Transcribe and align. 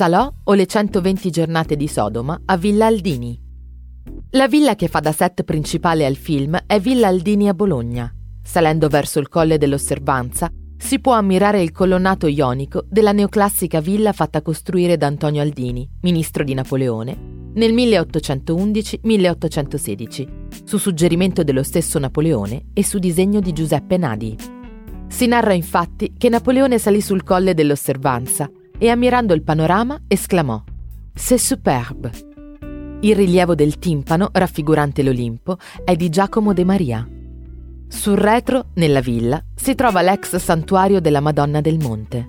Salò 0.00 0.32
o 0.44 0.54
le 0.54 0.64
120 0.64 1.28
giornate 1.28 1.76
di 1.76 1.86
Sodoma 1.86 2.40
a 2.46 2.56
Villa 2.56 2.86
Aldini. 2.86 3.38
La 4.30 4.48
villa 4.48 4.74
che 4.74 4.88
fa 4.88 5.00
da 5.00 5.12
set 5.12 5.42
principale 5.42 6.06
al 6.06 6.16
film 6.16 6.58
è 6.66 6.80
Villa 6.80 7.08
Aldini 7.08 7.48
a 7.48 7.52
Bologna. 7.52 8.10
Salendo 8.42 8.88
verso 8.88 9.18
il 9.18 9.28
colle 9.28 9.58
dell'Osservanza 9.58 10.50
si 10.78 11.00
può 11.00 11.12
ammirare 11.12 11.60
il 11.60 11.70
colonnato 11.70 12.28
ionico 12.28 12.86
della 12.88 13.12
neoclassica 13.12 13.80
villa 13.80 14.14
fatta 14.14 14.40
costruire 14.40 14.96
da 14.96 15.06
Antonio 15.06 15.42
Aldini, 15.42 15.86
ministro 16.00 16.44
di 16.44 16.54
Napoleone, 16.54 17.50
nel 17.52 17.74
1811-1816, 17.74 20.28
su 20.64 20.78
suggerimento 20.78 21.42
dello 21.42 21.62
stesso 21.62 21.98
Napoleone 21.98 22.68
e 22.72 22.82
su 22.82 22.98
disegno 22.98 23.40
di 23.40 23.52
Giuseppe 23.52 23.98
Nadi. 23.98 24.34
Si 25.08 25.26
narra 25.26 25.52
infatti 25.52 26.14
che 26.16 26.30
Napoleone 26.30 26.78
salì 26.78 27.02
sul 27.02 27.22
colle 27.22 27.52
dell'Osservanza 27.52 28.50
e 28.82 28.88
ammirando 28.88 29.34
il 29.34 29.42
panorama 29.42 30.00
esclamò 30.08 30.64
C'est 31.12 31.38
superbe. 31.38 32.10
Il 33.00 33.14
rilievo 33.14 33.54
del 33.54 33.78
timpano, 33.78 34.30
raffigurante 34.32 35.02
l'Olimpo, 35.02 35.58
è 35.84 35.94
di 35.96 36.08
Giacomo 36.08 36.54
de 36.54 36.64
Maria. 36.64 37.06
Sul 37.88 38.16
retro, 38.16 38.68
nella 38.74 39.00
villa, 39.00 39.42
si 39.54 39.74
trova 39.74 40.00
l'ex 40.00 40.36
santuario 40.36 41.00
della 41.00 41.20
Madonna 41.20 41.60
del 41.60 41.76
Monte. 41.78 42.26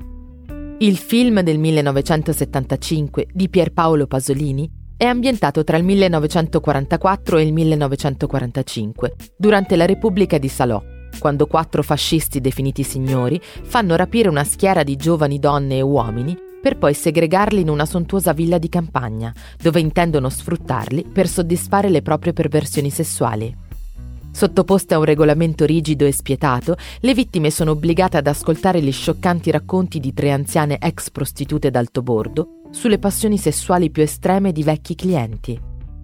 Il 0.80 0.98
film 0.98 1.40
del 1.40 1.58
1975 1.58 3.27
di 3.32 3.48
Pierpaolo 3.48 4.08
Pasolini 4.08 4.70
è 4.98 5.05
ambientato 5.05 5.63
tra 5.63 5.77
il 5.77 5.86
1944 5.86 7.38
e 7.38 7.44
il 7.44 7.54
1945, 7.54 9.16
durante 9.38 9.77
la 9.77 9.86
Repubblica 9.86 10.38
di 10.38 10.49
Salò, 10.49 10.84
quando 11.20 11.48
quattro 11.48 11.84
fascisti 11.84 12.42
definiti 12.42 12.84
signori 12.84 13.40
fanno 13.42 13.96
rapire 13.96 14.30
una 14.30 14.44
schiera 14.44 14.84
di 14.84 14.96
giovani 14.96 15.40
donne 15.40 15.78
e 15.78 15.82
uomini 15.82 16.38
per 16.62 16.78
poi 16.78 16.94
segregarli 16.94 17.62
in 17.62 17.70
una 17.70 17.86
sontuosa 17.86 18.34
villa 18.34 18.60
di 18.60 18.70
campagna, 18.70 19.34
dove 19.60 19.80
intendono 19.80 20.30
sfruttarli 20.30 21.08
per 21.12 21.28
soddisfare 21.28 21.90
le 21.90 22.04
proprie 22.04 22.34
perversioni 22.34 22.91
sessuali. 22.91 23.70
Sottoposte 24.32 24.94
a 24.94 24.98
un 24.98 25.04
regolamento 25.04 25.66
rigido 25.66 26.05
e 26.05 26.13
spietato, 26.13 26.77
le 27.02 27.13
vittime 27.13 27.50
sono 27.50 27.72
obbligate 27.72 28.18
ad 28.18 28.28
ascoltare 28.28 28.82
gli 28.82 28.91
scioccanti 28.91 29.52
racconti 29.52 30.00
di 30.00 30.13
tre 30.13 30.32
anziane 30.32 30.78
ex 30.80 31.10
prostitute 31.10 31.70
d'alto 31.70 32.02
bordo 32.02 32.62
sulle 32.72 32.98
passioni 32.98 33.38
sessuali 33.38 33.90
più 33.90 34.04
estreme 34.04 34.54
di 34.54 34.63
vecchi 34.63 34.96
clienti. 34.96 35.60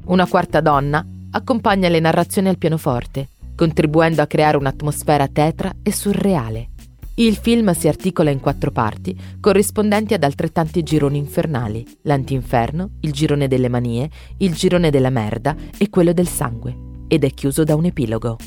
Una 0.08 0.28
quarta 0.28 0.60
donna 0.60 1.06
accompagna 1.32 1.88
le 1.88 2.00
narrazioni 2.00 2.50
al 2.50 2.58
pianoforte, 2.58 3.30
contribuendo 3.58 4.22
a 4.22 4.28
creare 4.28 4.56
un'atmosfera 4.56 5.28
tetra 5.28 5.74
e 5.82 5.92
surreale. 5.92 6.70
Il 7.16 7.36
film 7.36 7.74
si 7.74 7.88
articola 7.88 8.30
in 8.30 8.40
quattro 8.40 8.70
parti, 8.70 9.20
corrispondenti 9.40 10.14
ad 10.14 10.24
altrettanti 10.24 10.84
gironi 10.84 11.18
infernali, 11.18 11.84
l'antinferno, 12.04 12.92
il 13.02 13.12
girone 13.12 13.48
delle 13.48 13.70
manie, 13.70 14.08
il 14.38 14.54
girone 14.54 14.92
della 14.92 15.10
merda 15.10 15.56
e 15.80 15.90
quello 15.90 16.14
del 16.14 16.28
sangue, 16.28 16.76
ed 17.08 17.24
è 17.24 17.32
chiuso 17.32 17.64
da 17.64 17.76
un 17.76 17.86
epilogo. 17.86 18.38